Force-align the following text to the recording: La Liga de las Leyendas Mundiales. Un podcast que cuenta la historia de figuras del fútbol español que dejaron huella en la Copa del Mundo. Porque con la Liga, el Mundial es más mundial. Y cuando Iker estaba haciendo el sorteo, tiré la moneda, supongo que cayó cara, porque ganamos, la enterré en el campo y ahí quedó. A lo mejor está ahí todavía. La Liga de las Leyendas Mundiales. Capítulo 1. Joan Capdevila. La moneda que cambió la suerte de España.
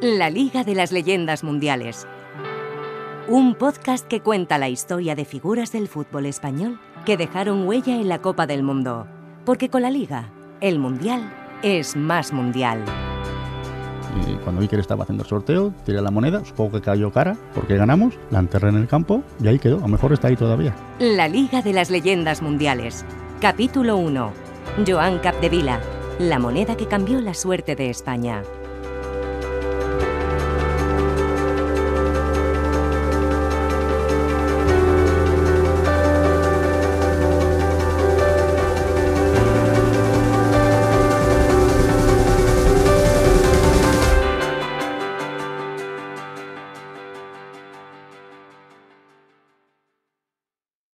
La 0.00 0.30
Liga 0.30 0.62
de 0.62 0.76
las 0.76 0.92
Leyendas 0.92 1.42
Mundiales. 1.42 2.06
Un 3.26 3.56
podcast 3.56 4.06
que 4.06 4.20
cuenta 4.20 4.56
la 4.56 4.68
historia 4.68 5.16
de 5.16 5.24
figuras 5.24 5.72
del 5.72 5.88
fútbol 5.88 6.26
español 6.26 6.78
que 7.04 7.16
dejaron 7.16 7.66
huella 7.66 7.96
en 7.96 8.08
la 8.08 8.20
Copa 8.20 8.46
del 8.46 8.62
Mundo. 8.62 9.08
Porque 9.44 9.70
con 9.70 9.82
la 9.82 9.90
Liga, 9.90 10.30
el 10.60 10.78
Mundial 10.78 11.32
es 11.64 11.96
más 11.96 12.32
mundial. 12.32 12.84
Y 14.24 14.34
cuando 14.44 14.62
Iker 14.62 14.78
estaba 14.78 15.02
haciendo 15.02 15.24
el 15.24 15.28
sorteo, 15.28 15.74
tiré 15.84 16.00
la 16.00 16.12
moneda, 16.12 16.44
supongo 16.44 16.78
que 16.78 16.82
cayó 16.82 17.10
cara, 17.10 17.36
porque 17.52 17.76
ganamos, 17.76 18.14
la 18.30 18.38
enterré 18.38 18.68
en 18.68 18.76
el 18.76 18.86
campo 18.86 19.24
y 19.42 19.48
ahí 19.48 19.58
quedó. 19.58 19.78
A 19.78 19.80
lo 19.80 19.88
mejor 19.88 20.12
está 20.12 20.28
ahí 20.28 20.36
todavía. 20.36 20.76
La 21.00 21.26
Liga 21.26 21.60
de 21.60 21.72
las 21.72 21.90
Leyendas 21.90 22.40
Mundiales. 22.40 23.04
Capítulo 23.40 23.96
1. 23.96 24.32
Joan 24.86 25.18
Capdevila. 25.18 25.80
La 26.20 26.38
moneda 26.38 26.76
que 26.76 26.86
cambió 26.86 27.20
la 27.20 27.34
suerte 27.34 27.74
de 27.74 27.90
España. 27.90 28.44